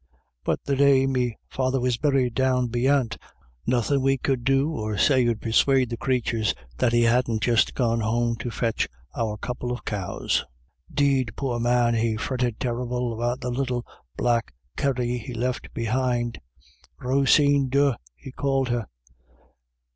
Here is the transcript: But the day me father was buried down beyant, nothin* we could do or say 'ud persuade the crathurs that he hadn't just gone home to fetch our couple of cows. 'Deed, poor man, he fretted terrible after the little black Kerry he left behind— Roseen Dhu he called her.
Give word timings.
But 0.43 0.61
the 0.65 0.75
day 0.75 1.05
me 1.05 1.37
father 1.47 1.79
was 1.79 1.99
buried 1.99 2.33
down 2.33 2.69
beyant, 2.69 3.19
nothin* 3.67 4.01
we 4.01 4.17
could 4.17 4.43
do 4.43 4.71
or 4.71 4.97
say 4.97 5.27
'ud 5.27 5.39
persuade 5.41 5.91
the 5.91 5.95
crathurs 5.97 6.55
that 6.79 6.91
he 6.91 7.03
hadn't 7.03 7.43
just 7.43 7.75
gone 7.75 7.99
home 7.99 8.35
to 8.37 8.49
fetch 8.49 8.89
our 9.15 9.37
couple 9.37 9.71
of 9.71 9.85
cows. 9.85 10.43
'Deed, 10.91 11.35
poor 11.35 11.59
man, 11.59 11.93
he 11.93 12.17
fretted 12.17 12.59
terrible 12.59 13.23
after 13.23 13.41
the 13.41 13.51
little 13.55 13.85
black 14.17 14.55
Kerry 14.75 15.19
he 15.19 15.35
left 15.35 15.71
behind— 15.71 16.41
Roseen 17.03 17.69
Dhu 17.69 17.93
he 18.15 18.31
called 18.31 18.69
her. 18.69 18.87